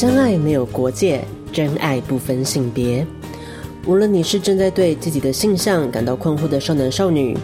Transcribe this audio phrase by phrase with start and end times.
[0.00, 3.06] 相爱没有国界，真爱不分性别。
[3.84, 7.36] 无论你是正在对自己的性向感到困惑的少男少女，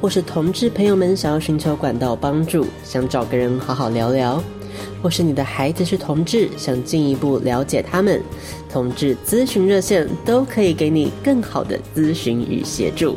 [0.00, 4.40] 或是同志朋友们想要寻求管道帮助，想找个人好好聊聊，
[5.02, 8.22] 或是你的孩子是同志，想进一步了解他们，
[8.70, 13.16] 同志咨询热线都可以给你更好的咨询与协助。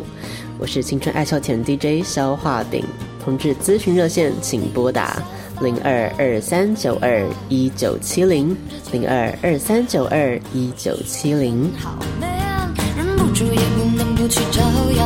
[0.58, 2.84] 我是青春爱消遣 DJ 消化饼，
[3.24, 5.22] 同志咨询热线请拨打
[5.62, 8.56] 零二二三九二一九七零
[8.92, 11.72] 零二二三九二一九七零。
[11.78, 14.62] 好美啊，忍不住也不能不去照
[14.96, 15.06] 耀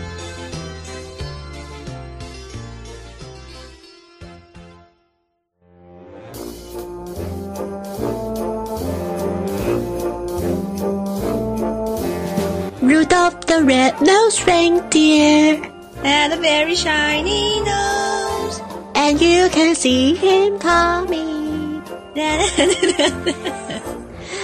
[14.39, 15.59] Reindeer
[16.03, 18.61] had a very shiny nose,
[18.95, 21.81] and you can see him coming.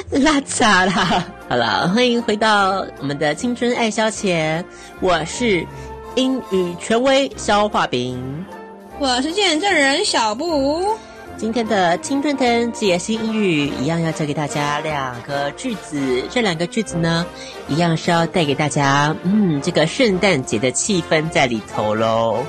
[0.09, 1.25] 拉杂啦！
[1.49, 4.63] 好了，欢迎回到我们的青春爱消遣，
[5.01, 5.65] 我是
[6.15, 8.45] 英语权威消化饼，
[8.99, 10.97] 我是见证人小布。
[11.37, 17.23] 今天的青春藤解析英语一样要教给大家两个句子，这两个句子呢，
[17.67, 22.43] 一样是要带给大家，嗯，这个圣诞节的气氛在里头喽。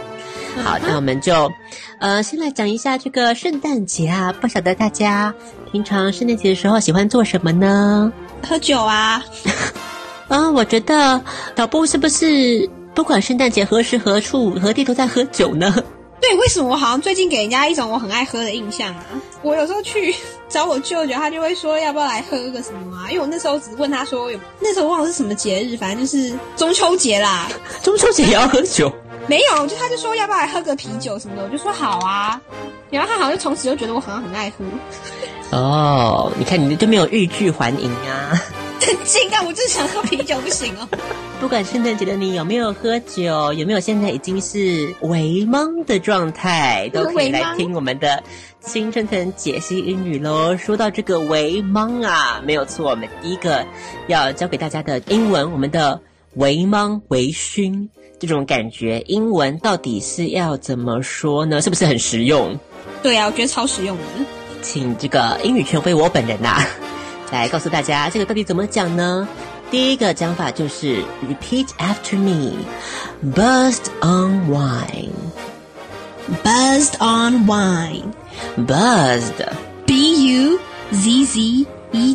[0.64, 1.52] 好，那我们就，
[2.00, 5.34] 呃，先来讲一下这个圣诞节啊，不晓得大家
[5.70, 8.10] 平常圣诞节的时候喜欢做什么呢？
[8.48, 9.22] 喝酒啊。
[10.28, 11.20] 嗯， 我觉得
[11.54, 15.74] 导播是不是不管圣诞节何时何处何地都在喝酒呢？
[16.20, 19.04] 对，为什么我好像最近给人家一种我很爱喝的印象啊？
[19.42, 20.14] 我有时候去
[20.48, 23.08] 找我舅舅，他就会说要不要来喝个什么啊？
[23.08, 27.48] 因为我那时候只问他说有，那时候忘了是什么节日，反正就是中秋节啦。
[27.82, 28.92] 中秋节也要喝酒？
[29.26, 32.40] 没有，就他就说要不要来喝个啤酒什么的，我就说好啊。
[32.90, 34.64] 然后他好像就从此就觉得我好像很爱喝。
[35.50, 38.42] 哦，你看你就没有欲拒还迎啊？
[38.80, 40.88] 很近啊，我就是想喝啤酒，不行哦。
[41.40, 48.22] 不管圣诞节的你有没有喝酒，有没有现在已经是微懵的状态，都可以来听我们的
[48.60, 50.56] 新春藤解析英语喽。
[50.56, 53.64] 说到这个微懵啊，没有错，我们第一个
[54.06, 56.00] 要教给大家的英文，我们的
[56.34, 61.60] 微懵微醺这种感觉，英文到底是要怎么说呢？
[61.60, 62.58] 是不是很实用？
[63.02, 64.02] 对啊，我觉得超实用的。
[64.60, 66.66] 请这个英语权威我本人呐、啊，
[67.30, 69.28] 来告诉大家这个到底怎么讲呢？
[69.70, 80.58] 第一个讲法就是 repeat after me，buzzed on wine，buzzed on wine，buzzed，b u
[80.90, 82.14] z z e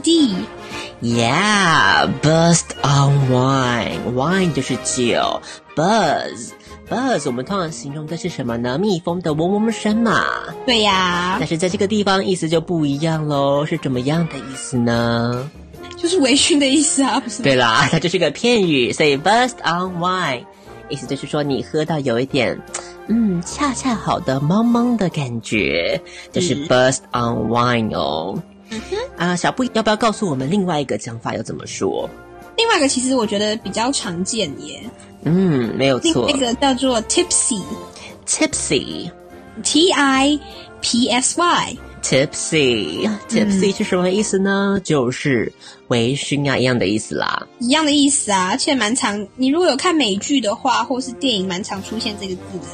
[0.99, 5.39] d，yeah，buzzed on wine，wine 就是酒
[5.75, 6.53] buzz.
[6.93, 8.77] ，buzz，buzz 我们通常形容的是什么呢？
[8.77, 10.23] 蜜蜂的嗡嗡声嘛。
[10.65, 15.49] 对呀，但是在这个地方意思就不一样喽，是怎么样的意思呢？
[15.97, 17.41] 就是微醺的意思啊，不是？
[17.43, 20.43] 对啦， 它就是个片语，所以 buzzed on wine，
[20.89, 22.59] 意思就是说你喝到有一点，
[23.07, 26.01] 嗯，恰恰好的茫茫的感觉，
[26.31, 28.37] 就是 buzzed on wine 哦。
[28.69, 32.09] 嗯哼，啊，小布要不要告诉我们另外一个讲法要怎么说？
[32.57, 34.83] 另外一个其实我觉得比较常见耶。
[35.25, 36.29] 嗯，没有错。
[36.31, 40.39] 那个叫做 tipsy，tipsy，t i
[40.81, 41.77] p s y。
[42.03, 44.73] Tipsy，tipsy 是什么意思呢？
[44.75, 45.53] 嗯、就是
[45.87, 47.47] 微醺啊，一样的意思啦。
[47.59, 49.25] 一样的意思啊，而且蛮常。
[49.37, 52.65] 你如果有看美剧的话，或是电影，蛮常出现这个字的。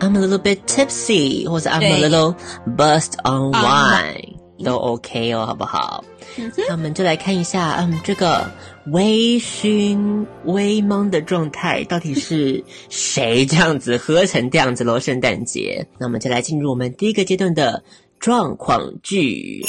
[0.00, 2.34] I'm a little bit tipsy，或者 I'm a little
[2.76, 4.33] buzzed on wine，
[4.64, 6.02] 都 OK 哦，好不好？
[6.36, 8.50] 嗯、那我们就来看一下，嗯，这个
[8.86, 14.98] 微醺、微懵的状态到底是 谁这样子喝成这样子喽？
[14.98, 17.84] 圣诞节，那我们就来进入我们第一个阶段的。
[18.20, 19.62] 状况剧。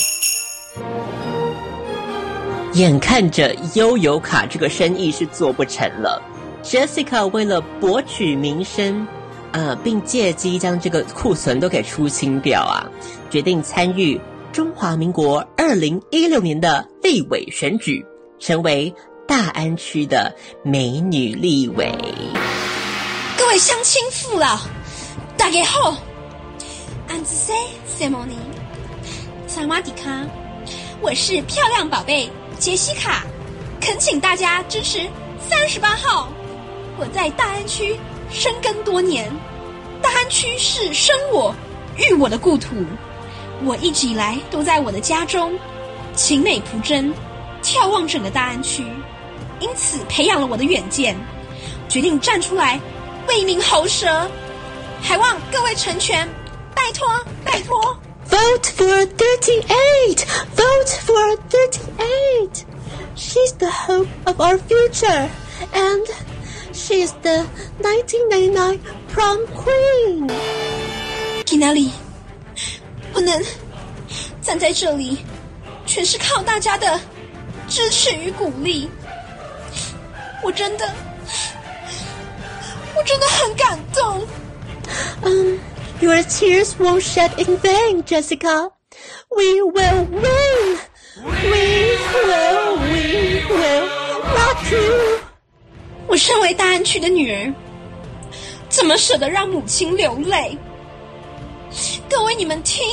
[2.71, 6.21] 眼看着悠游卡这个生意是做不成了
[6.63, 9.05] ，Jessica 为了博取名声，
[9.51, 12.87] 呃，并借机将这个库存都给出清掉啊，
[13.29, 14.17] 决定参与
[14.55, 18.05] 中华民国二零一六年的立委选举，
[18.39, 18.95] 成为
[19.27, 21.91] 大安区的美女立委。
[23.37, 24.57] 各位乡亲父老，
[25.35, 25.97] 大家好
[27.09, 28.29] ，I'm Simone，
[29.45, 30.25] 萨瓦迪卡，
[31.01, 32.29] 我是漂亮宝贝。
[32.57, 33.25] 杰西卡，
[33.81, 35.05] 恳请大家支持
[35.37, 36.29] 三十八号。
[36.97, 37.99] 我在大安区
[38.31, 39.29] 深耕多年，
[40.01, 41.53] 大安区是生我
[41.97, 42.69] 育我的故土。
[43.63, 45.57] 我一直以来都在我的家中，
[46.15, 47.13] 勤美朴真，
[47.63, 48.83] 眺望整个大安区，
[49.59, 51.15] 因此培养了我的远见，
[51.87, 52.79] 决定站出来
[53.27, 54.29] 为民喉舌，
[55.01, 56.27] 还望各位成全，
[56.73, 57.07] 拜托
[57.43, 57.97] 拜托。
[58.27, 60.25] Vote for thirty eight.
[60.55, 62.65] Vote for thirty eight.
[63.15, 65.29] She's the hope of our future,
[65.71, 66.05] and
[66.73, 67.45] she's the
[67.79, 68.79] 1999
[69.13, 70.29] prom queen.
[71.45, 71.91] 去哪里？
[73.15, 73.41] 不能
[74.41, 75.19] 站在这里，
[75.85, 76.99] 全是靠大家的
[77.65, 78.89] 支持与鼓励。
[80.43, 80.93] 我真的，
[82.93, 84.27] 我真的很感动。
[85.21, 85.57] 嗯。
[86.01, 88.69] Your tears won't shed in vain, Jessica.
[89.29, 90.77] We will win.
[91.23, 93.87] We will, we will
[94.21, 95.19] rock you.
[96.07, 97.53] 我身为大安区的女儿，
[98.67, 100.57] 怎么舍得让母亲流泪？
[102.09, 102.85] 各位，你们听，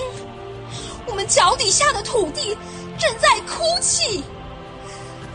[1.06, 2.56] 我们脚底下的土地
[2.98, 4.22] 正在哭泣。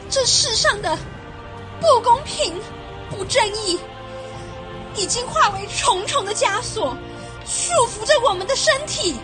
[0.09, 0.97] 这世上的
[1.79, 2.59] 不公平、
[3.09, 3.79] 不正义，
[4.95, 6.97] 已经化为重重的枷锁。
[7.45, 9.15] 束缚着我们的身体，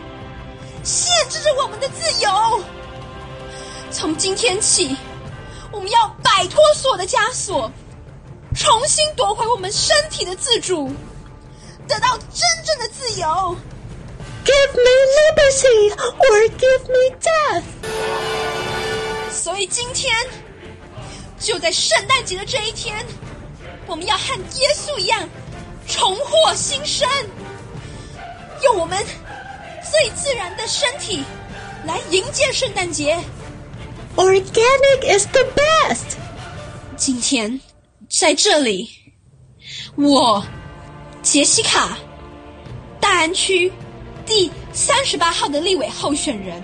[0.84, 2.62] 限制着我们的自由。
[3.92, 4.96] 从今天起，
[5.72, 7.70] 我们要摆脱所有的枷锁，
[8.56, 10.90] 重新夺回我们身体的自主，
[11.88, 13.56] 得到真正的自由。
[14.44, 17.64] Give me liberty or give me death。
[19.32, 20.14] 所以今天，
[21.40, 23.06] 就在圣诞节的这一天，
[23.88, 25.30] 我们要和耶稣一样，
[25.88, 27.08] 重获新生。
[28.64, 28.98] 用我们
[29.92, 31.24] 最自然的身体
[31.86, 33.18] 来迎接圣诞节。
[34.16, 36.16] Organic is the best。
[36.96, 37.60] 今天
[38.10, 38.90] 在这里，
[39.98, 40.46] 我
[41.22, 41.98] 杰西卡，
[43.02, 43.72] 大安区
[44.26, 46.64] 第三十八号的立委候选人，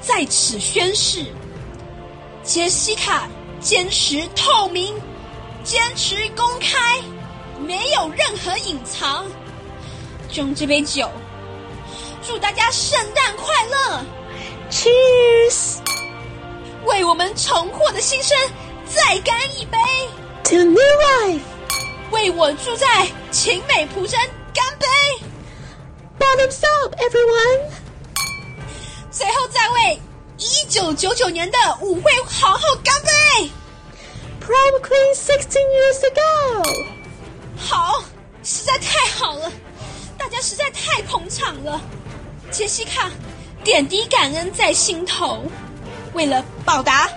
[0.00, 1.26] 在此宣誓：
[2.42, 3.28] 杰西卡
[3.60, 4.94] 坚持透明，
[5.62, 7.00] 坚持公开，
[7.58, 9.26] 没有任何隐藏。
[10.30, 11.10] 就用这杯酒，
[12.26, 14.04] 祝大家圣诞快乐
[14.70, 15.78] ！Cheers！
[16.86, 18.36] 为我们重获的新生
[18.86, 19.76] 再干一杯
[20.44, 21.40] ！To new life！
[22.12, 24.18] 为我住在晴美蒲真
[24.54, 24.86] 干杯
[26.20, 27.70] ！Bottoms up, everyone！
[29.10, 30.00] 最后再为
[30.36, 33.50] 一九九九年的舞会皇后干杯
[34.40, 36.84] ！Prom Queen sixteen years ago！
[37.56, 38.04] 好，
[38.44, 39.50] 实在太好了。
[40.18, 41.80] 大家实在太捧场了，
[42.50, 43.10] 杰西卡，
[43.64, 45.42] 点滴感恩在心头。
[46.12, 47.08] 为了报答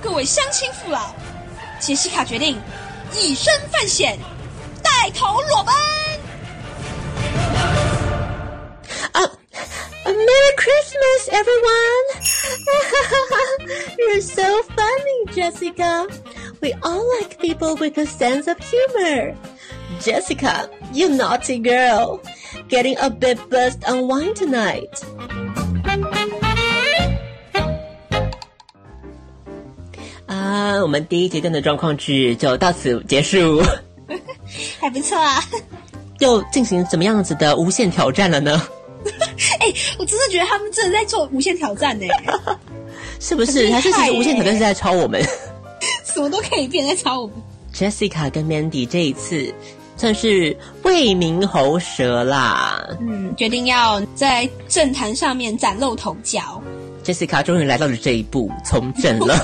[0.00, 1.12] 各位乡亲父老，
[1.80, 2.60] 杰西卡决定
[3.12, 4.18] 以身犯险，
[4.82, 5.74] 带头裸奔。
[10.13, 12.05] Merry Christmas, everyone!
[13.97, 16.07] You're so funny, Jessica.
[16.61, 19.35] We all like people with a sense of humor.
[20.01, 22.21] Jessica, you naughty girl.
[22.67, 25.03] Getting a bit buzzed on wine tonight.
[30.27, 33.61] 啊，我们第一阶段的状况剧就到此结束，
[34.79, 35.43] 还不错啊。
[36.19, 38.61] 又进行怎么样子的无限挑战了呢？
[39.60, 42.06] 哎、欸，我真的觉得他们真的在做无限挑战呢，
[43.20, 43.70] 是不是？
[43.70, 45.22] 还是其实无限挑战是在抄我们？
[46.04, 47.36] 什么都可以变，在抄我们。
[47.74, 49.52] Jessica 跟 Mandy 这一次。
[49.96, 56.60] 算是为民喉舌啦，嗯，决定要在政坛上面崭露头角。
[57.04, 59.38] Jessica 终于来到了这一步，从政了。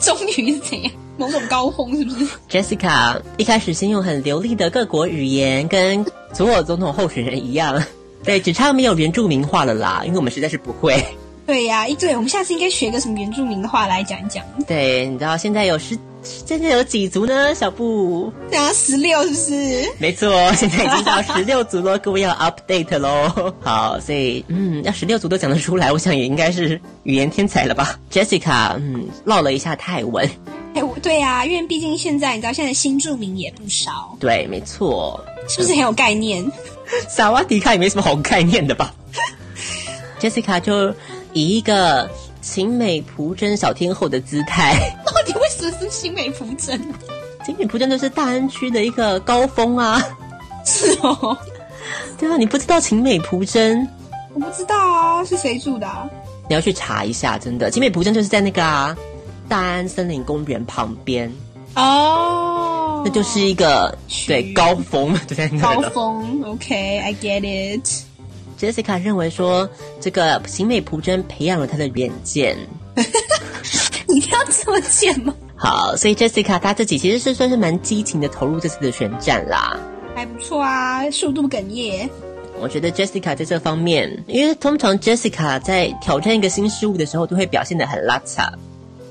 [0.00, 0.92] 终于是怎样？
[1.16, 7.80] 某种高峰是不是？Jessica 一开始先用很流利的各国语言，跟所有总统候选人一样，
[8.26, 11.02] 对，只差没有原住民话了啦，因为我们实在是不会。
[11.46, 14.44] 对呀、啊，一对，我们下次应该学个什么原住民的话来讲一讲。
[14.66, 15.96] 对，你知道现在有十。
[16.44, 17.54] 现在有几族呢？
[17.54, 19.92] 小布，对啊，十六是不是？
[19.96, 23.54] 没错，现在已经到十六族了， 各位要 update 喽。
[23.60, 30.28] 好，所以嗯，要十六族都讲得出来，我想也应该是语言天才了吧？Jessica，嗯，唠了一下泰文。
[30.76, 34.16] 哎，对啊，因为毕竟现在你知道，现在新住民也不少。
[34.20, 35.18] 对，没错，
[35.48, 36.44] 是不是很有概念？
[37.08, 38.94] 萨瓦迪卡也没什么好概念的吧？
[40.20, 40.94] Jessica 就
[41.32, 42.08] 以一个。
[42.42, 44.72] 晴美蒲真小天后的姿态，
[45.04, 46.80] 到底为什么是晴美蒲真？
[47.44, 50.00] 晴美蒲真就是大安区的一个高峰啊！
[50.64, 51.36] 是哦，
[52.16, 53.84] 对啊，你不知道晴美蒲真？
[54.32, 56.08] 我不知道啊，是谁住的啊？
[56.48, 58.96] 你要去查一下，真的，晴美蒲真就是在那个啊
[59.48, 61.32] 大安森林公园旁边
[61.74, 66.42] 哦，那就是一个对高峰， 就在那高峰。
[66.44, 67.42] OK，I get
[67.80, 67.86] it。
[68.58, 69.68] Jessica 认为说，
[70.00, 72.56] 这个行美蒲真培养了他的远见。
[74.08, 75.34] 你要这么贱吗？
[75.56, 79.78] 好，所以 Jessica 她自己其实是算是蛮激情的投入这次的选战啦。
[80.14, 82.08] 还不错啊，速度哽咽。
[82.58, 88.50] 我觉得 Jessica 在这方面，因为通常 Jessica 在挑战一个新事物的时候，都会表现得很邋遢。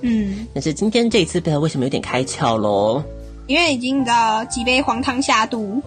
[0.08, 3.04] 嗯，但是今天这一次不知道为什么有点开窍喽？
[3.48, 5.82] 因为已经的几杯黄汤下肚，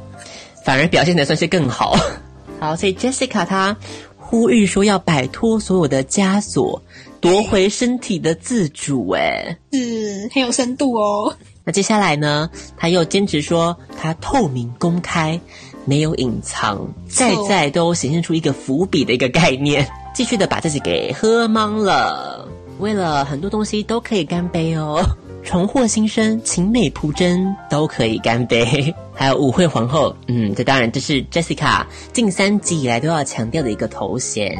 [0.64, 1.96] 反而表现得算是更好。
[2.58, 3.76] 好，所以 Jessica 她
[4.16, 6.82] 呼吁说要摆脱所有的枷锁，
[7.20, 9.08] 夺回身体的自主。
[9.10, 11.32] 哎，是很有深度哦。
[11.62, 15.40] 那接下来呢，她又坚持说她透明公开，
[15.84, 22.48] 没有隐藏，再再都显现出一个伏笔的一个概念，继续的把自己给喝懵了。
[22.78, 25.02] 为了很多东西都可以干杯哦。
[25.44, 28.94] 重获新生，情美蒲真都可以干杯。
[29.14, 34.56] 还有舞会皇后，嗯，这当然这是 Jessica 近三集以来都要强调的一个头衔，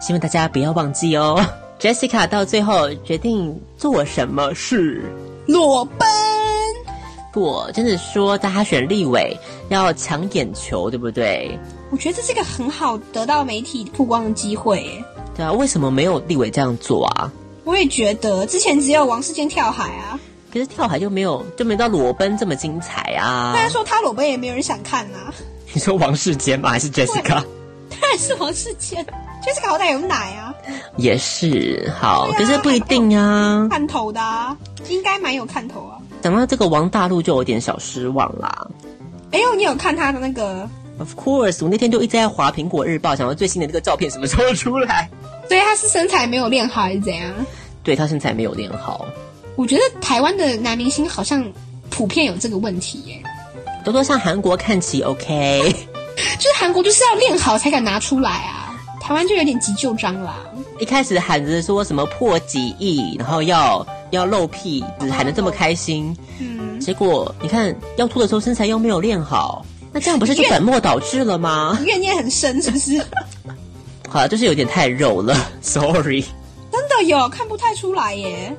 [0.00, 1.42] 希望大家不要忘记哦。
[1.80, 5.02] Jessica 到最后决定做什么事？
[5.46, 6.06] 裸奔。
[7.32, 9.36] 不，真的说大家选立委
[9.68, 11.58] 要抢眼球，对不对？
[11.90, 15.02] 我觉得这是一个很好得到媒体曝光的机会。
[15.34, 17.32] 对啊，为什么没有立委这样做啊？
[17.66, 20.18] 我也觉得，之前只有王世坚跳海啊。
[20.52, 23.52] 可是跳海就没有，就没到裸奔这么精彩啊！
[23.54, 25.34] 大家说他裸奔也没有人想看啊。
[25.74, 26.70] 你说王世坚吗？
[26.70, 27.44] 还是 Jessica？
[27.90, 29.04] 当然是王世坚
[29.44, 30.54] ，Jessica 好歹有奶啊。
[30.96, 33.66] 也是好，啊、可是不一定啊。
[33.68, 34.56] 看头的，啊，
[34.88, 35.98] 应该蛮有看头啊。
[36.22, 38.66] 讲到这个王大陆就有点小失望啦。
[39.32, 40.66] 哎呦，你有看他的那个
[40.98, 45.10] ？Of course，我那天就一直在滑苹果日报，想到最新的那个照片什么时候出来？
[45.48, 47.32] 对，他是身材没有练好还是怎样？
[47.82, 49.06] 对，他身材没有练好。
[49.54, 51.44] 我觉得台湾的男明星好像
[51.88, 53.22] 普遍有这个问题耶，
[53.84, 55.62] 多多向韩国看齐，OK？
[56.38, 60.36] 就是韩国就是要练好才敢拿出来啊，台湾就有点急救章啦。
[60.78, 71.78] 一开始喊着说什么破几亿，然后要要露屁，只喊得这么开心，嗯，结果你看要吐的时候身材又没有练好，那这样不是就本末倒置了吗？
[71.86, 73.02] 怨念很深是不是？
[74.16, 76.24] 好了，就是有点太肉了， Sorry。
[76.72, 78.56] 真的有看不太出来耶。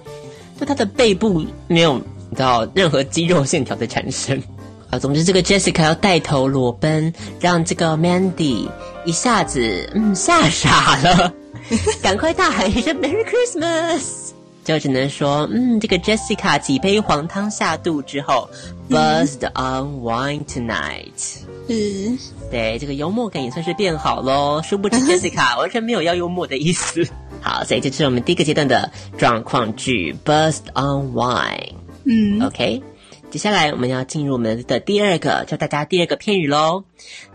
[0.59, 4.39] 就他的背部没有你知道任何肌肉线条的产生
[4.91, 8.69] 啊，总之这个 Jessica 要带头裸奔，让这个 Mandy
[9.03, 11.33] 一下子嗯吓傻了，
[12.03, 14.26] 赶快大喊一声 Merry Christmas，
[14.67, 18.49] 就只能说嗯这个 Jessica 几杯黄汤下肚之后、
[18.89, 22.19] 嗯、buzzed on wine tonight，嗯，
[22.51, 27.07] 对这个幽默感也算是变好喽，殊不知 Jessica 完全没有要幽默的意思。
[27.39, 31.73] 好，所以这是我们第一个阶段的状况句，Buzzed on Wine。
[32.03, 32.83] 嗯，OK，
[33.31, 36.83] 接下来我们要进入我们的第二个，教大家第二个片语喽。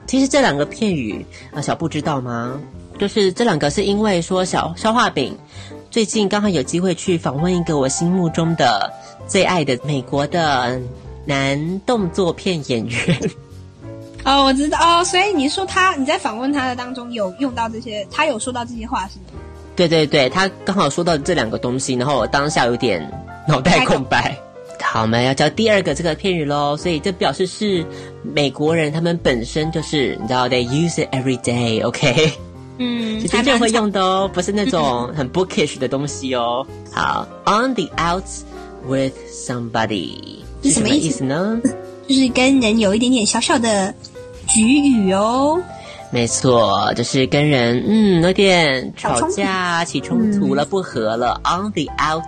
[0.07, 1.25] 其实这两个片语
[1.55, 2.61] 啊，小布知道吗？
[2.99, 5.35] 就是这两个是因为说小消化饼
[5.93, 8.91] 最近刚好有机会去访问一个我心目中的
[9.29, 10.81] 最爱的美国的
[11.27, 13.21] 男动作片演员。
[14.25, 19.39] 哦，我知道哦，所以你说他你在访问他的当中有用到这些，他有说到这些话是吗？
[19.77, 23.07] 对对对，他刚好说到这两个东西，然后我当下有点
[23.47, 24.35] 脑袋空白。
[24.81, 27.85] 好，我们要教第二个这个片语喽，所以这表示是
[28.23, 32.33] 美国人他们本身就是你知道，they use it every day，OK？
[32.83, 36.67] 嗯，是真正会用的哦，不是那种很 bookish 的东西哦。
[36.93, 38.43] 好，on the outs
[38.87, 41.61] with somebody 是什么意思呢？
[42.09, 43.95] 就是跟人有一点点小小的
[44.49, 45.63] 局语哦。
[46.11, 51.41] 没错，就是跟人嗯有点吵架起冲突了，不和了。
[51.45, 52.23] On the out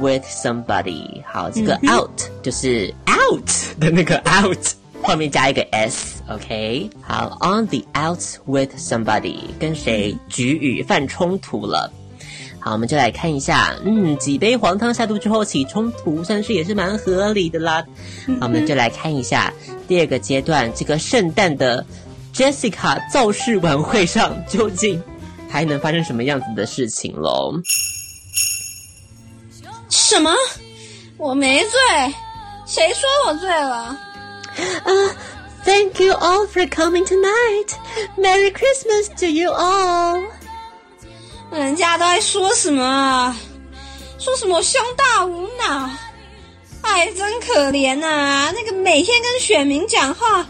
[0.00, 4.64] with somebody，好，这个 out、嗯、就是 out 的那个 out，
[5.02, 6.88] 后面加一个 s，OK？、Okay?
[7.02, 11.92] 好，on the outs with somebody，跟谁局语犯冲突了？
[12.60, 17.84] 好，我们就来看一下，嗯，几杯黄汤下肚之后起冲突，算是也是蛮合理的啦。
[18.38, 19.52] 好，我们就来看一下
[19.88, 21.84] 第二个阶段，这个圣诞的
[22.32, 25.02] Jessica 造势晚会上究竟
[25.48, 27.54] 还能发生什么样子的事情喽？
[29.88, 30.30] 什么？
[31.16, 31.70] 我没醉？
[32.66, 33.76] 谁说我醉了？
[33.76, 33.98] 啊、
[35.69, 37.77] uh,，Thank you all for coming tonight.
[38.17, 40.23] Merry Christmas to you all.
[41.51, 43.35] 人家都在说什么？
[44.17, 45.89] 说什么我胸大无脑？
[46.81, 48.51] 哎，真可怜呐、啊！
[48.51, 50.45] 那个每天跟选民讲话，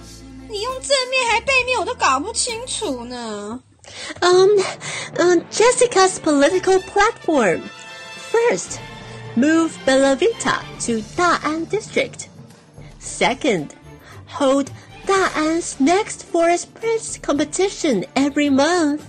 [0.50, 3.60] 你用正面还背面，我都搞不清楚呢。
[4.22, 4.50] Um,
[5.18, 7.62] um, Jessica's political platform.
[8.32, 8.80] First,
[9.36, 12.28] move Bella Vita to Da'an District.
[13.00, 13.70] Second,
[14.28, 14.70] hold
[15.06, 19.02] Da'an's next Forest Prince competition every month.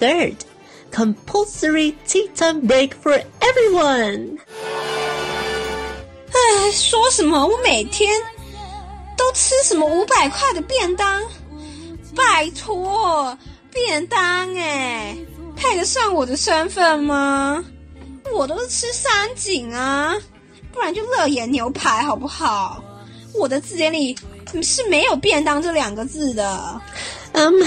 [0.00, 0.36] Third,
[0.90, 4.38] Compulsory tea time break for everyone。
[6.30, 7.46] 哎，说什么？
[7.46, 8.10] 我每天
[9.16, 11.22] 都吃什么五百块的便当？
[12.16, 13.36] 拜托，
[13.70, 15.16] 便当哎，
[15.54, 17.62] 配得上我的身份吗？
[18.32, 20.16] 我都是吃三井啊，
[20.72, 22.82] 不然就乐眼牛排好不好？
[23.34, 24.16] 我的字典里
[24.62, 26.80] 是没有便当这两个字的。
[27.34, 27.62] Um,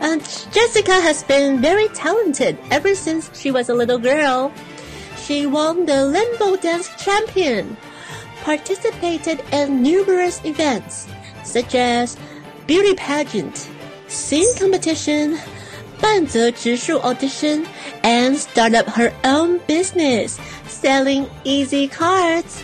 [0.00, 0.18] uh,
[0.52, 4.52] Jessica has been very talented ever since she was a little girl.
[5.16, 7.76] She won the limbo dance champion,
[8.44, 11.06] participated in numerous events
[11.44, 12.16] such as
[12.66, 13.68] beauty pageant,
[14.08, 15.38] sing competition,
[16.00, 17.64] 半泽直树 audition,
[18.02, 20.38] and start up her own business
[20.68, 22.62] selling easy cards.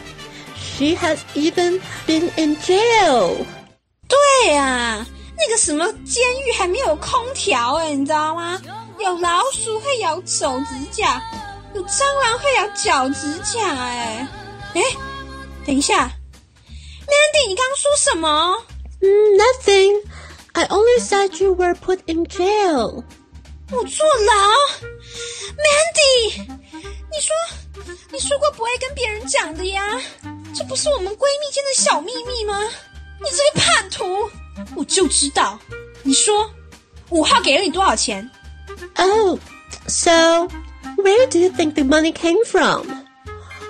[0.82, 3.46] She has even been in jail.
[4.08, 5.06] 对啊。
[5.38, 8.60] 那个什么监狱还没有空调哎，你知道吗？
[8.98, 11.22] 有老鼠会咬手指甲，
[11.76, 14.28] 有蟑螂会咬脚指甲哎。
[14.74, 14.82] 哎，
[15.68, 16.08] 等一下
[17.06, 18.58] ，Mandy，你刚刚说什么？
[19.02, 19.08] 嗯
[19.38, 20.02] ，Nothing.
[20.54, 23.04] I only said you were put in jail.
[23.70, 24.34] 我坐牢
[25.62, 26.42] ，Mandy，
[27.12, 27.36] 你说
[28.12, 29.84] 你说过不会跟别人讲的呀？
[30.54, 32.60] 这不是我们闺蜜间的小秘密吗？
[33.20, 34.30] 你这个叛徒！
[34.76, 35.58] 我就知道，
[36.04, 36.50] 你说
[37.10, 38.30] 五号给了你多少钱
[38.96, 39.40] ？Oh,
[39.88, 40.48] so
[40.98, 42.88] where do you think the money came from?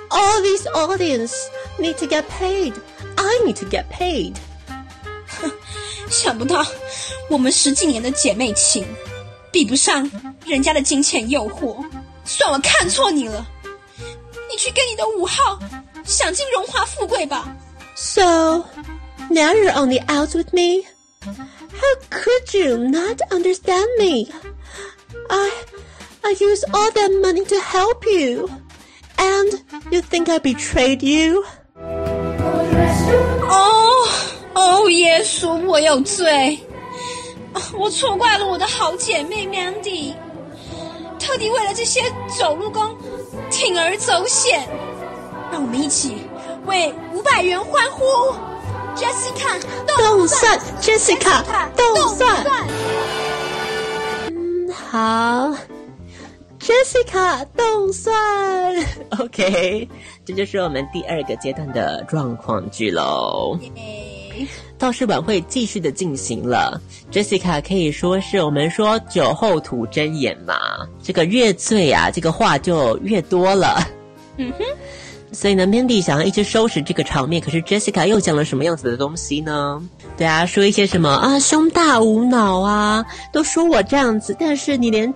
[0.10, 1.34] All these audience
[1.78, 2.74] need to get paid.
[3.15, 4.36] I need to get paid.
[6.10, 6.65] 想不到
[7.30, 8.86] 我们十几年的姐妹情，
[9.52, 10.10] 比不上
[10.46, 11.84] 人家的金钱诱惑。
[12.26, 13.46] 算我看错你了，
[14.50, 15.60] 你去跟你的五号
[16.05, 17.55] 享尽荣华富贵吧。
[17.95, 18.65] So.
[19.29, 20.87] Now you're on the outs with me?
[21.25, 24.31] How could you not understand me?
[25.29, 25.51] I,
[26.23, 28.49] I used all that money to help you.
[29.19, 31.45] And you think I betrayed you?
[33.49, 34.07] 哦
[34.55, 36.61] 哦，耶稣，我有罪，
[37.77, 40.15] 我错怪了我的好姐妹 Mandy，
[41.19, 42.03] 特地为了这些
[42.39, 42.97] 走路工
[43.51, 44.69] 铤而走险，
[45.52, 46.16] 让我们一起
[46.66, 48.04] 为五百元欢呼。
[48.94, 51.44] Jessica，动算，Jessica，
[51.76, 52.44] 动算。
[54.30, 55.56] 嗯，好
[56.60, 58.14] ，Jessica，动算。
[59.20, 59.88] OK，
[60.26, 63.58] 这就是我们第二个阶段的状况剧喽。
[64.78, 66.80] 倒是晚会继续的进行了
[67.12, 70.56] ，Jessica 可以说是我们说酒后吐真言嘛，
[71.02, 73.80] 这个越醉啊，这个话就越多了。
[74.38, 74.66] 嗯哼。
[75.32, 79.82] 所以呢，Mandy 想要一直收拾这个场面，可是 Jessica 又讲了什么样子的东西呢？
[80.17, 85.13] 对啊，说一些什么啊，胸大无脑啊，都说我这样子，但是你连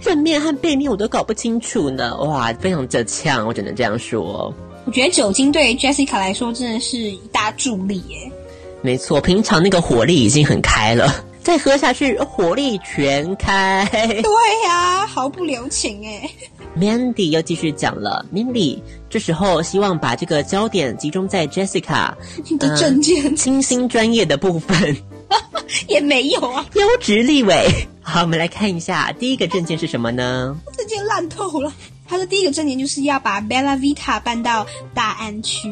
[0.00, 4.52] 正面和背面我都搞不清楚呢，哇，非常的呛，我只能这样说。
[4.84, 8.32] 我觉得酒精对于 Jessica 来说真的是一大助力耶。
[8.80, 13.86] 没错，平常那个火力已经很开了，再喝下去火力全开。
[13.90, 16.30] 对呀、啊，毫不留情哎。
[16.78, 22.14] Mandy 又继续讲了，Mandy 这时候希望把这个焦点集中在 Jessica
[22.48, 24.96] 你的证件、呃、清新专业的部分，
[25.88, 27.68] 也没有啊，优质立委。
[28.00, 30.56] 好，我们来看一下第一个证件是什么呢？
[30.76, 31.72] 证件烂透了。
[32.04, 35.68] 他的第一个证件就是要把 Bella Vita 搬到大安区，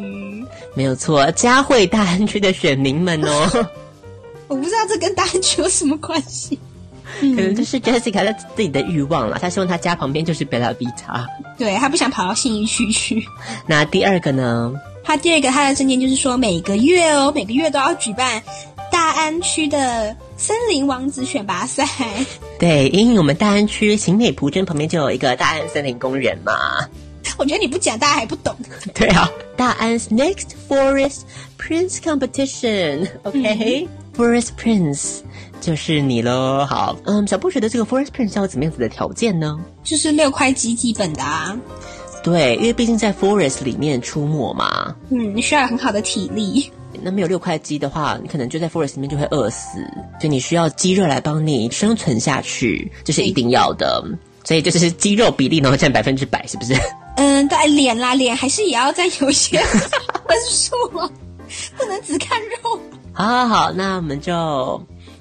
[0.75, 3.69] 没有错，嘉惠大安区的选民们哦。
[4.51, 6.59] 我不知道这跟大安区有什么关系。
[7.23, 11.25] 嗯、可能就是 Jessica 他自己的欲望了，他希望他家旁边就是 Bella Vita，
[11.59, 13.27] 对，他不想跑到信义区去。
[13.67, 14.73] 那第二个呢？
[15.03, 18.41] 他第二个他的证件就是说，每个月哦，每个月都要举办
[18.93, 21.85] 大安区的森林王子选拔赛。
[22.61, 26.53] 对，因为我们大安区行美蒲镇旁边就有一个大安森林公园嘛。
[27.39, 28.55] 我觉得你不讲，大家还不懂。
[28.95, 31.23] 对啊，大安 Next Forest
[31.59, 33.87] Prince okay?
[33.87, 35.21] 嗯、Prince
[35.61, 36.65] 就是你喽。
[36.67, 39.59] 好，嗯，小布觉得这个 Forest Prince 要怎么样子的条件呢？
[39.83, 41.57] 就是六块肌基本的啊。
[42.23, 44.95] 对，因为毕竟在 Forest 里面出没嘛。
[45.11, 46.71] 嗯，你需要很好的体力。
[47.03, 49.79] 那没有六块肌的话，你可能就在 Forest 里面就会饿死，
[50.19, 54.05] 所以你需要肌肉来帮你生存下去，这、是一定要的。
[54.45, 56.75] 所以就是肌肉比例能够占百分之百，是不是？
[57.17, 61.09] 嗯，对，脸啦，脸还是也要再有一些分数啊，
[61.77, 62.81] 不能只看肉。
[63.13, 64.33] 好好好，那我们就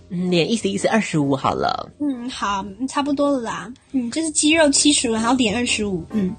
[0.09, 1.89] 嗯，脸意思意思二十五好了。
[1.99, 3.71] 嗯，好，差不多了啦。
[3.91, 6.03] 嗯，就是肌肉七十五，然后脸二十五。
[6.11, 6.33] 嗯。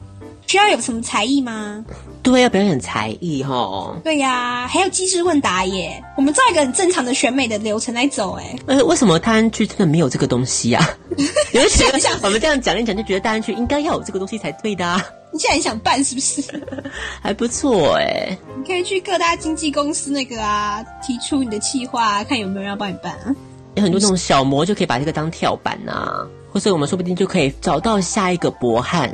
[0.46, 1.84] 需要有什么才艺吗？
[2.24, 3.96] 对，要表演才艺哈。
[4.02, 6.02] 对呀，还有机智问答耶。
[6.16, 8.58] 我们照一个很正常的选美的流程来走，哎。
[8.66, 10.84] 呃，为什么大安区真的没有这个东西啊？
[11.54, 11.84] 有些
[12.24, 15.00] 我们这样讲一讲，就觉得大安区应该要有这个东西才对的啊。
[15.32, 16.42] 你现在很想办是不是？
[17.22, 18.36] 还不错哎。
[18.56, 23.34] 你可以去各大经纪公司那个啊，提出你的企划，看有没有人要帮你办啊。
[23.76, 29.12] 有很多这种小模就可以把这个当跳板啊，或者我们说不定就可以找到下一个博汉。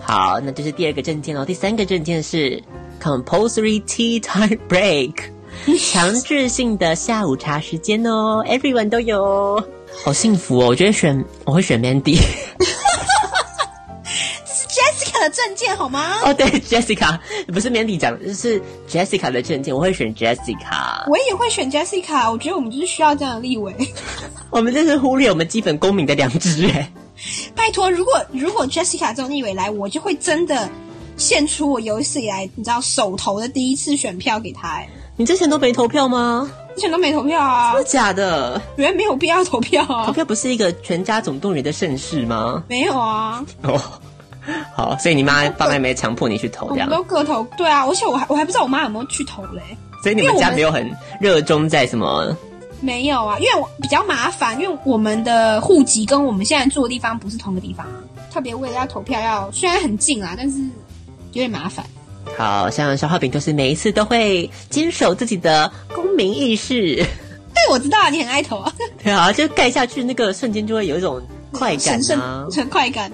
[0.00, 1.44] 好，那这是第二个证件哦。
[1.44, 2.60] 第三个证件是
[3.00, 5.14] compulsory tea time break，
[5.78, 9.62] 强制性的下午茶时间哦，everyone 都有，
[10.04, 10.66] 好幸福哦。
[10.66, 12.20] 我觉得选我会选 Mandy，
[15.22, 16.18] 的证件好吗？
[16.24, 21.08] 哦，对，Jessica 不是 Mandy 讲的，是 Jessica 的证件，我会选 Jessica。
[21.08, 23.74] 我也会选 Jessica，我觉得我们就是需要这样的立委。
[24.50, 26.92] 我们这是忽略我们基本公民的良知哎。
[27.54, 30.68] 拜托，如果如果 Jessica 这种立委来，我就会真的
[31.16, 34.68] 献出我有史以来你知道手投的第一次选票给他。
[34.68, 36.50] 哎，你之前都没投票吗？
[36.74, 37.72] 之前都没投票啊？
[37.74, 38.60] 真的假的？
[38.76, 40.06] 原来没有必要投票啊？
[40.06, 42.64] 投票不是一个全家总动员的盛事吗？
[42.66, 43.44] 没有啊。
[43.62, 43.80] 哦，
[44.74, 47.42] 好，所以你妈爸妈没强迫你去投，这样都各投。
[47.56, 49.62] 对啊，而且我还我还不知道我妈有没有去投嘞。
[50.02, 52.36] 所以你们家没有很热衷在什么？
[52.80, 57.94] 没有啊，因为我比较麻烦，因为我们的户籍跟我们现在住的地方不是同个地方啊。
[58.32, 60.58] 特别为了要投票要，要虽然很近啊，但是
[61.32, 61.84] 有点麻烦。
[62.36, 66.96] 好像小画饼就是每一次都会坚守自己的公民意识。
[66.96, 68.72] 对，我知道啊，你很爱投啊。
[69.04, 73.12] 对啊，就盖下去那个瞬间就会有一种快感啊， 很快感。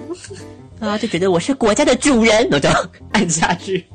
[0.79, 2.69] 啊，就觉得我是国家的主人，我就
[3.11, 3.85] 按下去。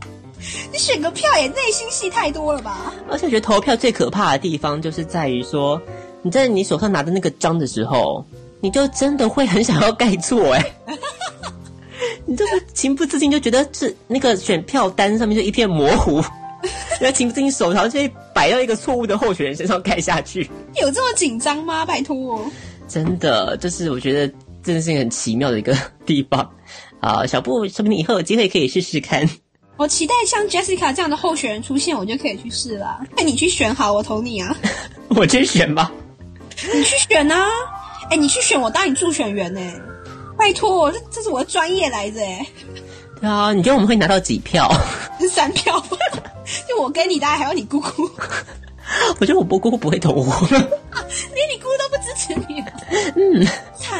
[0.71, 2.93] 你选个票也内心戏太多了吧？
[3.11, 5.81] 而且我觉得投票最可怕的地方就是在于说，
[6.21, 8.23] 你在你手上拿的那个章的时候，
[8.61, 10.73] 你就真的会很想要盖错哎，
[12.27, 16.23] 你就是情不自禁就觉得是那个选票单上面就一片模糊，
[17.01, 20.51] 然后情不自禁手上就会摆到一个错误的候选人身上盖下去。
[20.75, 21.87] 有这么紧张吗？
[21.87, 22.45] 拜托，
[22.87, 24.35] 真的就是我觉得
[24.65, 26.51] 真的是一个很奇妙的一个地方
[27.01, 27.25] 啊！
[27.29, 29.29] 小布，说不定以后有机会可以试试看。
[29.77, 33.01] 我期待像 Jessica 这样的候选人出现，我就可以去试了。
[33.17, 34.57] 那你去选好，我投你啊！
[35.11, 35.93] 我去选吧。
[36.73, 37.47] 你去选啊！
[38.05, 39.61] 哎、欸，你去选，我当你助选员呢。
[40.39, 42.47] 拜托，这这是我的专业来着哎。
[43.21, 44.73] 对啊，你觉得我们会拿到几票？
[45.31, 45.85] 三票。
[46.69, 48.11] 就我跟你，大概还有你姑姑。
[49.19, 50.25] 我觉得我姑姑不会投我。
[50.51, 52.63] 连你姑姑都不支持你。
[53.17, 53.47] 嗯。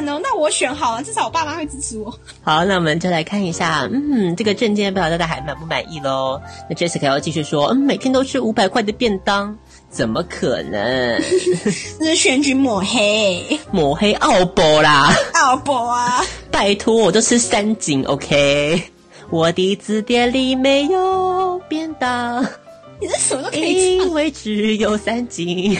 [0.05, 2.13] 那我选好了，至少我爸妈会支持我。
[2.43, 6.41] 好，那我们就来看一下，嗯，这个证件不知道大家还满不满意喽？
[6.69, 9.57] 那 Jessica 要继续说，嗯，每天都吃五百块的便当，
[9.91, 11.21] 怎么可能？
[12.01, 16.23] 那是选举抹黑，抹黑奥博啦，奥博啊！
[16.51, 18.83] 拜托，我都吃三井，OK？
[19.31, 22.43] 我的字典里没有便当，
[23.01, 25.79] 你这什么都可以因为只有三井。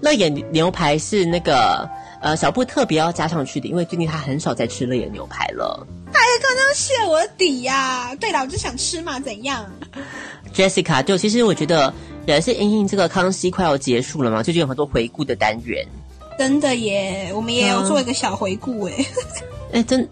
[0.00, 1.88] 那眼牛排是那个。
[2.22, 5.84] 呃，小布特别要加上去的，因为最近他很少再吃乐眼牛排了。
[6.12, 8.14] 他还刚刚卸我的底呀、啊！
[8.14, 9.68] 对了，我就想吃嘛，怎样
[10.54, 11.92] ？Jessica，就其实我觉得
[12.26, 15.84] 也是因应这个康熙快要结束了嘛，最近有很多回顾的单元。
[16.38, 18.92] 真的耶，我们也有做一个小回顾 哎。
[18.92, 19.04] 哎、
[19.72, 20.08] 欸，真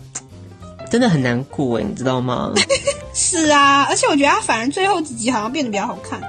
[0.90, 2.52] 真的很难过哎，你知道吗？
[3.14, 6.20] 是啊，而且我觉得他反而最后几集好像变得比较好看。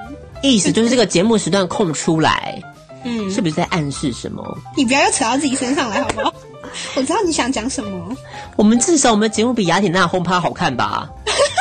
[0.44, 2.62] 意思就是这个节目时段空出来。
[3.04, 4.58] 嗯，是不是在暗示什么？
[4.76, 6.34] 你不要又扯到自己身上来，好不好？
[6.96, 8.16] 我知道你想讲什么。
[8.56, 11.10] 我们至少我们的节目比雅典娜轰趴好看吧？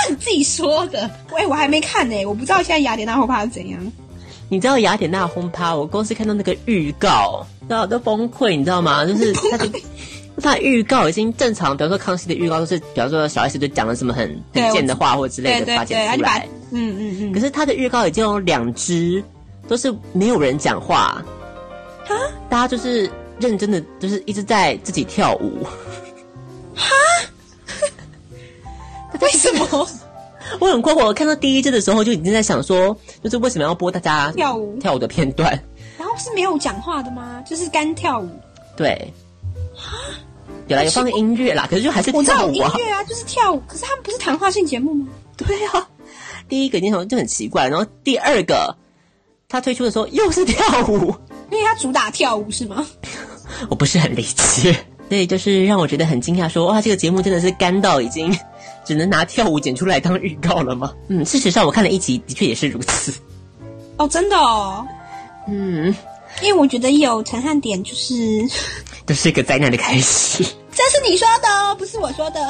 [0.09, 1.11] 你 自己说的。
[1.33, 3.81] 喂，我还没看呢，我不知道现在雅典娜轰趴是怎样。
[4.49, 5.75] 你知道雅典娜轰趴？
[5.75, 9.05] 我公司看到那个预告，然后都崩溃，你知道吗？
[9.07, 9.69] 就是他的
[10.43, 16.49] 他预告已经正常，比如说康熙的预告都是，比方说小 S 就讲了什么很很贱的话或者之类的，发剪出来。
[16.73, 17.33] 嗯嗯嗯。
[17.33, 19.23] 可是他的预告已经有两支。
[19.71, 21.23] 都是没有人讲话，
[22.09, 22.13] 啊，
[22.49, 25.65] 大家就是认真的就是一直在自己跳舞。
[26.75, 26.91] 哈？
[29.21, 29.89] 为什么？
[30.59, 31.05] 我很困惑。
[31.07, 35.53] 我看到第一支的时候就已经在想说，就是为什么要播大家跳舞跳舞的片段？
[35.97, 37.41] 然后是没有讲话的吗？
[37.49, 38.29] 就是干跳舞？
[38.77, 39.15] 对。
[39.73, 39.97] 哈？
[40.67, 42.73] 有来，有放个音乐啦，可是就还是跳舞啊。
[42.77, 43.63] 音乐啊，就是跳舞。
[43.69, 45.07] 可是他们不是谈话性节目吗？
[45.37, 45.89] 对啊。
[46.49, 48.77] 第一个镜头就很奇怪，然后第二个
[49.51, 51.15] 他推出的时候又是跳舞，
[51.51, 52.87] 因为他主打跳舞是吗？
[53.69, 54.73] 我不是很理解，
[55.09, 58.35] 所以就是让我觉得很惊讶说，说哇，这个节目真的是干到已经
[58.87, 60.95] 只能拿跳舞剪出来当预告了吗？
[61.09, 63.13] 嗯，事实上我看了一集，的确也是如此。
[63.97, 64.87] 哦，真的哦，
[65.49, 65.95] 嗯，
[66.43, 68.15] 因为我觉得有陈汉典就是，
[69.05, 70.45] 这是一个灾难的开始。
[70.73, 72.41] 这是你说的哦，不是我说的。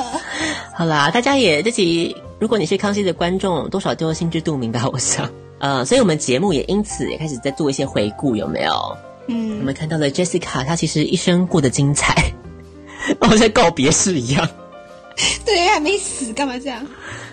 [0.75, 5.29] 好啦，大家也自己，如果你是康熙的观众，多少都心知肚明吧，我想。
[5.61, 8.97] 呃，所以我们节目也因此也开始在做一些回顾，有没有？
[9.29, 12.33] 嗯，我们看到了 Jessica，她其实一生过得精彩，
[13.21, 14.49] 好像告别式一样。
[15.45, 16.85] 对，还没死，干嘛这样？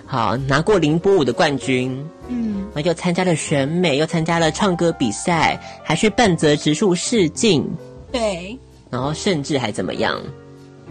[0.06, 7.66] 好，拿过凌波舞的冠军，嗯，然后又参加了选美，又参加了唱歌比赛，还去半泽直树试镜，
[8.12, 8.58] 对，
[8.90, 10.22] 然后甚至还怎么样？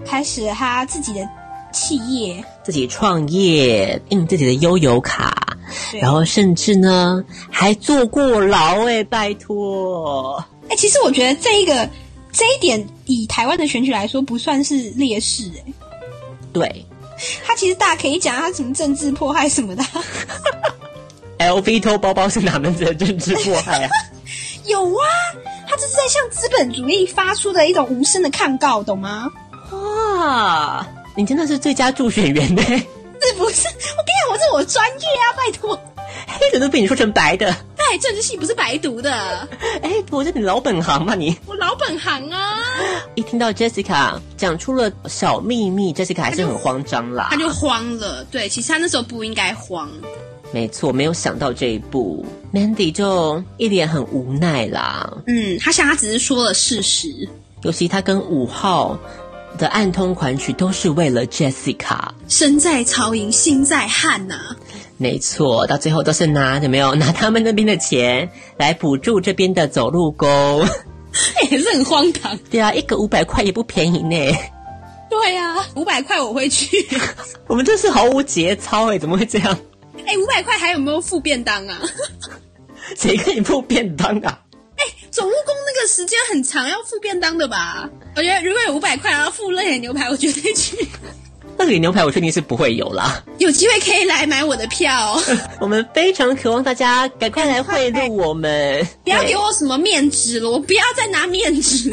[0.04, 1.20] 开始他自己的
[1.72, 5.45] 企业，自己创业，印自己的悠游卡，
[6.00, 10.36] 然后甚至呢还坐过牢哎、欸，拜托！
[10.64, 11.88] 哎、欸，其实我觉得这一个
[12.32, 15.74] 这一点，以台湾的选举来说，不算是劣势哎、欸。
[16.52, 16.86] 对，
[17.44, 19.84] 他其实大可以讲他什么政治迫害什么的。
[21.38, 23.90] LV 偷包包是哪门子的政治迫害啊？
[24.66, 25.04] 有啊，
[25.68, 29.30] 他这是在向资本主义发出的一种无声的抗告，懂吗？
[29.70, 32.62] 哇，你真的是最佳助选员呢！
[33.22, 33.66] 是不是？
[33.68, 35.78] 我跟你讲，我是我专业啊，拜托。
[36.26, 39.48] 黑人都被你说成白的，对，政治系不是白读的。
[39.82, 41.36] 哎，我是你老本行嘛，你？
[41.46, 42.58] 我老本行啊！
[43.14, 48.24] 一听到 Jessica 讲出了小秘密，Jessica 还是很慌张啦，他就慌了。
[48.24, 49.90] 对，其实他那时候不应该慌。
[50.52, 55.12] 没错，没有想到这一步，Mandy 就一脸很无奈啦。
[55.26, 57.08] 嗯，他想他只是说了事实，
[57.62, 58.96] 尤其他跟五号。
[59.56, 64.56] 的暗通款曲都是为了 Jessica，身在曹营心在汉呐、啊。
[64.98, 70.64] 没错，到最后都是拿有没有拿他们那边的钱来补助这边的走路工，
[71.50, 72.38] 也是很荒唐。
[72.50, 74.38] 对啊，一个五百块也不便宜呢。
[75.10, 76.86] 对啊，五百块我会去。
[77.46, 79.58] 我们真是毫无节操哎，怎么会这样？
[80.06, 81.78] 哎，五百块还有没有付便当啊？
[82.96, 84.38] 谁可以付便当啊？
[85.16, 87.88] 哎，走路工那个时间很长，要付便当的吧？
[88.16, 90.76] 我觉得如果有五百块，然后付热脸牛排，我绝对去。
[91.58, 93.22] 热脸牛排我确定是不会有啦。
[93.38, 95.18] 有机会可以来买我的票。
[95.60, 101.90] 我们非常渴望大家赶快来贿赂我们，不要给我什么面子了，我不要再拿面子。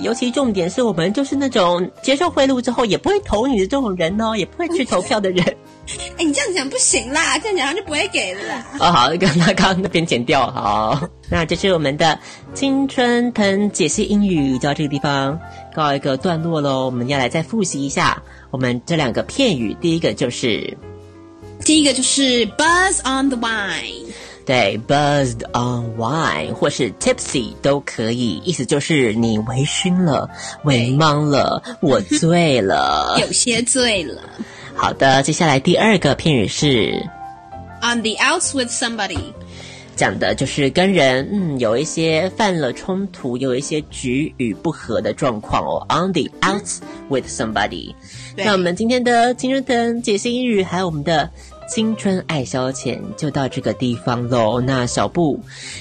[0.00, 5.44] 尤其重点是我们就是那种接受贿赂之后也不会投你的这种人哦，也不会去投票的人。
[5.46, 8.66] 哎、欸，你这样讲不行啦，这样讲他就不会给了啦。
[8.78, 11.00] 哦，好，那个那刚刚那边剪掉，好，
[11.30, 12.18] 那这是我们的
[12.54, 15.38] 青春藤解析英语，到这个地方
[15.74, 16.86] 告一个段落喽。
[16.86, 18.20] 我们要来再复习一下
[18.56, 20.74] 我们这两个片语，第一个就是，
[21.62, 24.06] 第一个就是 buzz on the wine，
[24.46, 30.30] 对，buzzed on wine 或是 tipsy 都可以，意思就是你微醺了，
[30.64, 34.22] 微茫了，我醉了， 有些醉了。
[34.74, 36.92] 好的，接下来第二个片语是
[37.82, 39.34] on the outs with somebody，
[39.96, 45.84] 讲的就是跟人嗯有一些犯了冲突，有一些局与不和的状况哦。
[45.88, 46.78] on the outs
[47.08, 47.94] with somebody，
[48.36, 51.28] 那我们今天的青春藤解析英语，还有我们的
[51.68, 54.60] 青春爱消遣，就到这个地方喽。
[54.60, 55.40] 那小布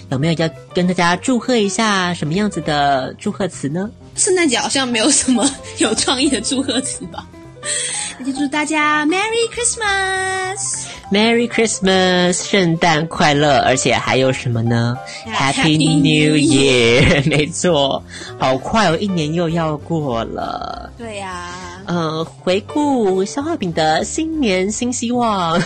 [0.10, 3.92] 有没有要跟大家祝贺一下什么样子的祝贺词呢？
[4.16, 5.46] 圣诞节好像没有什么
[5.80, 7.28] 有创意的祝贺词吧。
[8.18, 13.58] 那就祝大家 Merry Christmas，Merry Christmas，圣诞快乐！
[13.60, 14.98] 而且还有什么呢？
[15.28, 18.04] Happy New Year， 没错，
[18.40, 20.90] 好快哦，一年又要过了。
[20.98, 25.60] 对呀、啊，呃，回顾消化饼的新年新希望。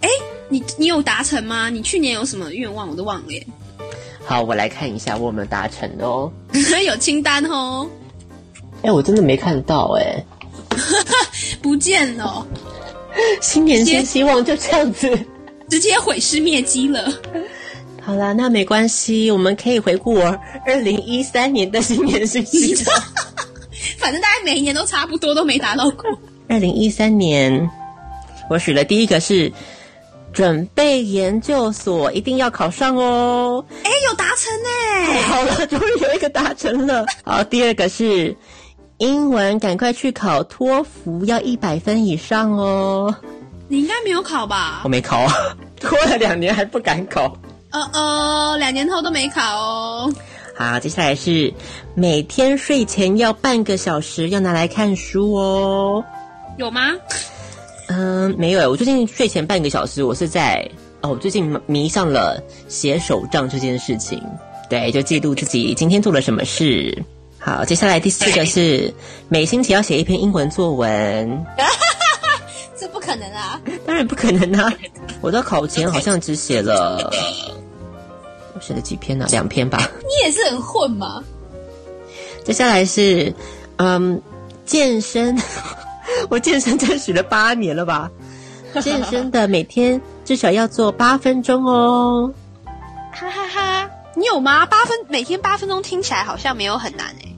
[0.00, 0.08] 哎，
[0.48, 1.70] 你你有达成吗？
[1.70, 2.88] 你去年有什么愿望？
[2.90, 3.46] 我都忘了耶。
[4.24, 6.32] 好，我来看一下我有没有达成哦。
[6.84, 7.88] 有清单哦。
[8.82, 10.24] 哎，我真的没看到哎。
[11.62, 12.46] 不见了，
[13.40, 15.08] 新年新希望就这样子，
[15.70, 17.12] 直接毁尸灭迹了。
[18.04, 23.02] 好啦，那没关系，我们可以回顾我二零一三年的新年新希望。
[23.96, 26.04] 反正大家每一年都差不多，都没达到过。
[26.48, 27.70] 二零一三年，
[28.50, 29.52] 我许了第一个是
[30.32, 33.64] 准备研究所，一定要考上哦。
[33.84, 37.06] 哎，有达成呢， 好了，终于有一个达成了。
[37.22, 38.36] 好，第二个是
[39.02, 43.12] 英文，赶快去考托福，要一百分以上哦。
[43.66, 44.82] 你应该没有考吧？
[44.84, 45.26] 我没考，
[45.80, 47.24] 拖了两年还不敢考。
[47.72, 50.14] 哦哦，两年后都没考哦。
[50.56, 51.52] 好，接下来是
[51.96, 56.04] 每天睡前要半个小时要拿来看书哦。
[56.56, 56.92] 有吗？
[57.88, 58.70] 嗯，没有。
[58.70, 60.64] 我最近睡前半个小时，我是在
[61.00, 64.22] 哦，我最近迷上了写手账这件事情。
[64.70, 66.96] 对，就记录自己今天做了什么事。
[67.44, 68.94] 好，接下来第四个是
[69.28, 71.44] 每星期要写一篇英文作文。
[72.78, 73.60] 这不可能啊！
[73.84, 74.72] 当然不可能啊！
[75.20, 77.12] 我到考前好像只写了。
[78.54, 79.26] 我写了几篇呢？
[79.30, 79.90] 两篇吧。
[80.00, 81.22] 你也是很混吗？
[82.44, 83.34] 接下来是，
[83.76, 84.22] 嗯，
[84.64, 85.36] 健身。
[86.30, 88.10] 我健身真学了八年了吧？
[88.80, 92.32] 健身的每天至少要做八分钟哦。
[93.12, 93.90] 哈哈哈！
[94.14, 94.64] 你有吗？
[94.66, 97.31] 八分每天八分钟听起来好像没有很难诶。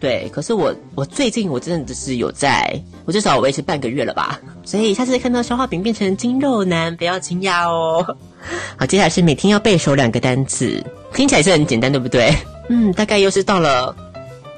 [0.00, 2.72] 对，可是我我最近我真的只是有在，
[3.04, 4.40] 我至少维持半个月了吧。
[4.64, 8.16] 所以下次看到消化饼变成筋肉男，不要惊讶哦。
[8.78, 10.82] 好，接下来是每天要背熟两个单词，
[11.12, 12.34] 听起来是很简单，对不对？
[12.70, 13.94] 嗯，大概又是到了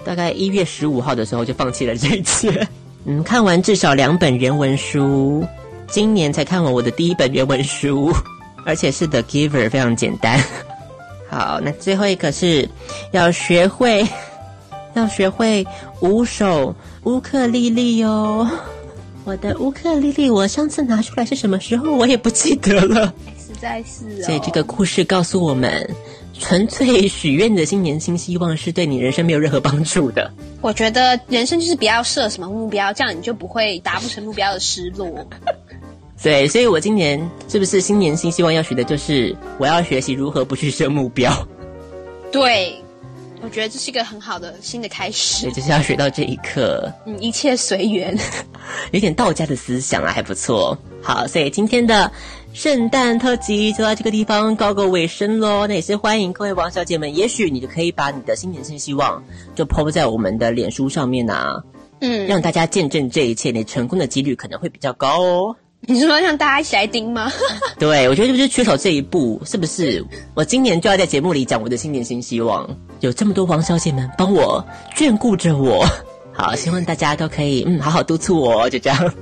[0.05, 2.67] 大概一月十五号的时候就放弃了这一切。
[3.05, 5.45] 嗯，看完至少两本原文书，
[5.89, 8.13] 今年才看完我的第一本原文书，
[8.65, 10.41] 而且是 The Giver，非常简单。
[11.29, 12.69] 好，那最后一个是
[13.11, 14.07] 要学会
[14.95, 15.67] 要学会
[16.01, 16.75] 五首
[17.05, 18.49] 乌克丽丽哟。
[19.25, 21.93] 我的乌克丽丽，我上次拿出来是什么时候？
[21.93, 23.15] 我也不记得了。
[23.39, 24.25] 实在是哦。
[24.25, 25.89] 所以这个故事告诉我们，
[26.37, 30.29] 纯粹许愿的新年新希望是对你人生没有任何帮助的。
[30.61, 35.09] 我觉得人生就是不要设什么目标，这样你就不会达不成目标的失落。
[36.21, 41.33] 对，所以我今年是不是新年新希望要学的就是我要学习如何不去设目标？
[42.33, 42.77] 对。
[43.43, 48.17] 我觉得这是一个很好的新的开始，对，就是要学到这一课，嗯，一切随缘，
[48.93, 50.79] 有点道家的思想啊，还不错。
[51.03, 52.11] 好，所以今天的
[52.55, 55.67] 圣诞特辑就到这个地方告个尾声喽。
[55.67, 59.21] 那也是欢迎各位王小姐们，也许你就可以把你的新年新希望
[59.57, 61.61] 就 po 在我们的脸书上面啊，
[62.01, 65.57] 嗯，让大家见证这一切，你成功的几率可能会比较高哦。
[65.87, 67.31] 你是说让大家一起来盯吗？
[67.79, 70.05] 对，我觉得就是缺少这一步，是不是？
[70.35, 72.69] 我今年就要在节目里讲我的新年新希望，
[73.01, 74.65] 有这么多王小姐们帮我
[74.97, 75.85] 眷顾着我，
[76.33, 79.15] 好，希望大家都可以嗯好好督促我，就这样。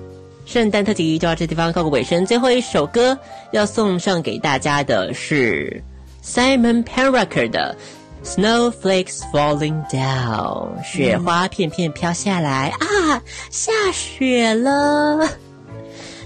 [0.45, 3.17] 圣诞特辑就到这地方告个尾声，最后一首歌
[3.53, 5.83] 要送上给大家的是
[6.23, 7.75] Simon peraker 的
[8.23, 15.27] Snowflakes Falling Down，雪花片片飘下来、啊，下雪了。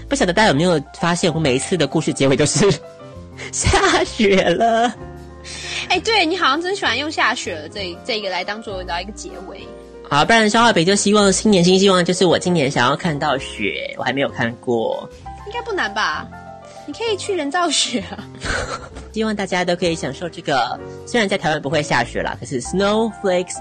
[0.07, 2.69] 不晓得大家有没有发现，我每一次的故事结尾都是
[3.51, 4.87] 下雪了。
[5.89, 9.61] 哎、欸，对，你好像真喜欢用下雪了这这个来当做到一个结尾。
[10.09, 15.07] 好，不然肖化北就希望新年新希望就是我今年想要看到雪，我还没有看过。
[15.47, 16.27] 应该不难吧？
[16.87, 18.17] 你可以去人造雪啊。
[19.11, 23.55] 希望大家都可以享受这个，虽然在台湾不会下雪啦，可是 snowflakes。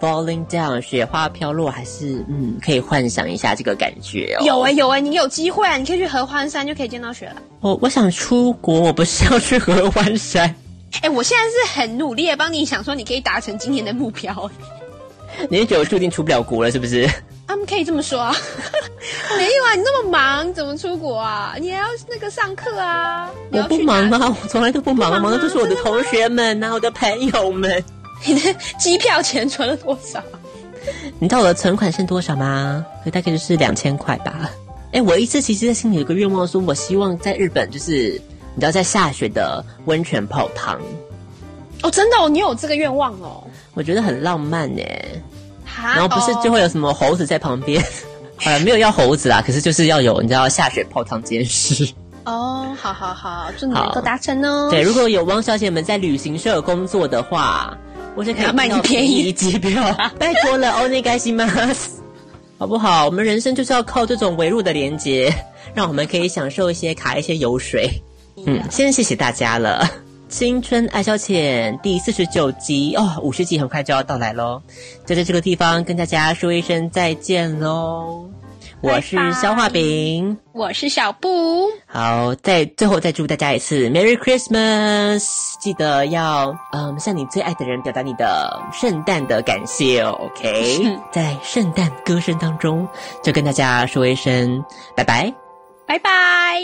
[0.00, 4.44] Falling down，雪花飘落，还是嗯，可以幻想一下这个感觉哦。
[4.46, 7.36] 有哎、欸、有哎、欸，你有机会啊，你可以去合欢山，就可以见到雪了。
[7.60, 10.48] 我我想出国，我不是要去合欢山。
[10.94, 14.50] 哎、欸，我现在是很努力的帮你想说，你可以达成今年的目标。
[15.50, 17.06] 你是觉得我注定出不了国了，是不是？
[17.46, 18.34] 他们可以这么说啊。
[19.36, 21.54] 没有啊，你那么忙，怎么出国啊？
[21.60, 23.30] 你还要那个上课啊？
[23.52, 27.84] 我不忙啊，我从来都不忙，忙的都是我的同学们呐、啊，我的朋友们。
[28.24, 30.22] 你的机票钱存了多少？
[31.18, 32.84] 你知道我的存款剩多少吗？
[33.12, 34.50] 大概就是两千块吧。
[34.92, 38.20] 哎，我一直其实在心里有个愿望，说我希望在日本，就是
[38.54, 40.80] 你知道在下雪的温泉泡汤。
[41.82, 43.44] 哦，真的哦，你有这个愿望哦？
[43.74, 44.82] 我觉得很浪漫呢。
[45.82, 47.82] 然后不是就会有什么猴子在旁边？
[48.36, 51.92] 好了，没有要猴子啦，可是就是要有你知道下雪泡汤这件事。
[52.24, 54.70] 哦，好好好，祝你能够达成哦。
[54.70, 57.76] 对，如果有汪小姐们在旅行社工作的话。
[58.20, 59.82] 我是可以卖你便宜机票，
[60.20, 61.50] 拜托了，欧内该西吗？
[62.58, 63.06] 好不好？
[63.06, 65.32] 我们人生就是要靠这种微弱的连接，
[65.72, 67.90] 让我们可以享受一些卡一些油水。
[68.44, 69.90] 嗯，先谢谢大家了。
[70.28, 74.60] 青春爱消遣第四十九集哦，五十集很快就要到来喽，
[75.06, 78.28] 就在这个地方跟大家说一声再见喽。
[78.81, 81.67] 我是消化饼，我是小布。
[81.87, 85.55] 好，在最后再祝大家一次 Merry Christmas！
[85.59, 90.99] 记得要嗯向你最爱的人表达你的圣诞的感谢哦，OK？
[91.11, 92.87] 在圣诞歌声当中，
[93.23, 94.63] 就跟大家说一声
[94.95, 95.33] 拜拜，
[95.87, 96.61] 拜拜。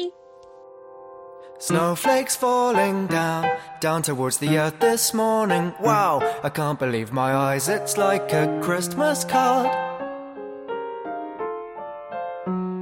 [1.59, 3.45] Snowflakes falling down,
[3.82, 5.72] down towards the earth this morning.
[5.80, 9.70] Wow, I can't believe my eyes, it's like a Christmas card.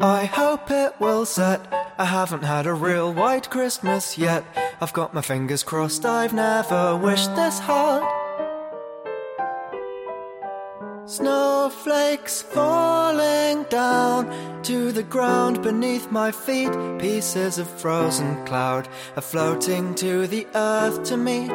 [0.00, 1.60] I hope it will set.
[1.98, 4.44] I haven't had a real white Christmas yet.
[4.80, 8.02] I've got my fingers crossed, I've never wished this hard.
[11.06, 16.72] Snowflakes falling down to the ground beneath my feet.
[16.98, 21.52] Pieces of frozen cloud are floating to the earth to meet.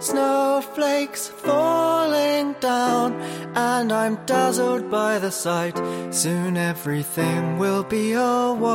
[0.00, 3.20] Snowflakes falling down,
[3.54, 5.76] and I'm dazzled by the sight.
[6.14, 8.70] Soon everything will be alright.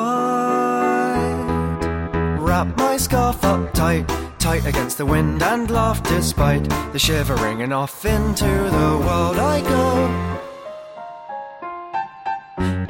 [2.39, 4.09] Wrap my scarf up tight
[4.45, 6.63] tight against the wind and laugh despite
[6.93, 10.35] the shivering and off into the world I go.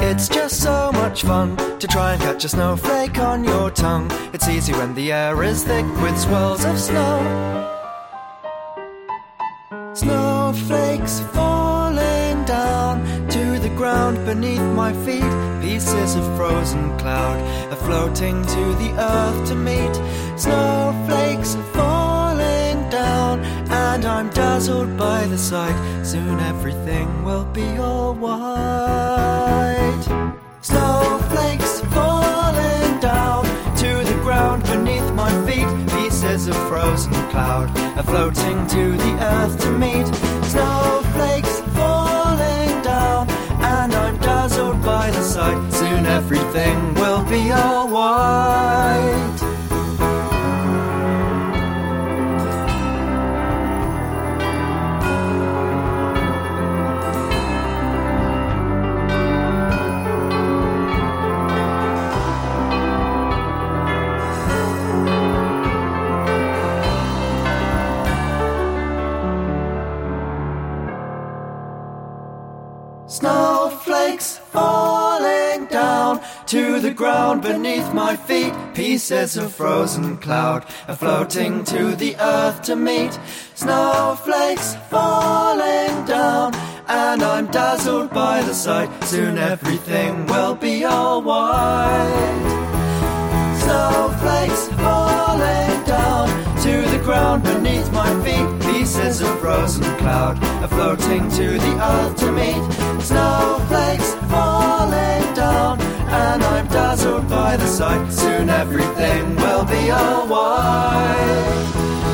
[0.10, 4.10] It's just so much fun to try and catch a snowflake on your tongue.
[4.34, 7.72] It's easy when the air is thick with swirls of snow.
[9.94, 11.26] Snowflakes to
[13.68, 15.32] the ground beneath my feet.
[15.60, 17.40] Pieces of frozen cloud
[17.72, 19.96] are floating to the earth to meet.
[20.38, 23.40] Snowflakes are falling down,
[23.88, 25.78] and I'm dazzled by the sight.
[26.06, 30.06] Soon everything will be all white.
[30.62, 33.46] Snowflakes falling down
[33.82, 35.70] to the ground beneath my feet.
[35.98, 40.08] Pieces of frozen cloud are floating to the earth to meet.
[40.54, 41.35] Snowflakes
[45.46, 45.70] by.
[45.70, 49.35] Soon everything will be alright.
[76.96, 78.54] Ground beneath my feet.
[78.74, 83.20] Pieces of frozen cloud are floating to the earth to meet.
[83.54, 86.56] Snowflakes falling down,
[86.88, 88.90] and I'm dazzled by the sight.
[89.04, 92.46] Soon everything will be alright.
[93.64, 96.28] Snowflakes falling down
[96.64, 98.48] to the ground beneath my feet.
[98.72, 102.64] Pieces of frozen cloud are floating to the earth to meet.
[103.02, 105.78] Snowflakes falling down,
[106.16, 108.12] and I'm dazzled by the sight.
[108.12, 110.46] Soon everything will be alright.
[111.76, 112.05] Snowflakes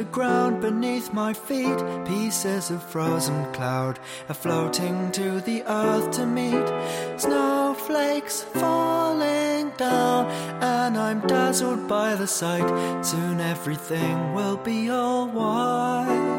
[0.00, 1.78] the ground beneath my feet.
[2.06, 3.98] Pieces of frozen cloud
[4.30, 6.66] are floating to the earth to meet.
[7.20, 10.24] Snowflakes falling down,
[10.62, 12.68] and I'm dazzled by the sight.
[13.04, 16.29] Soon everything will be alright.